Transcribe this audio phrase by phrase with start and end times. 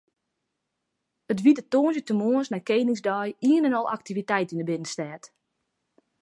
[1.31, 5.23] It wie de tongersdeitemoarns nei Keningsdei ien en al aktiviteit yn de binnenstêd.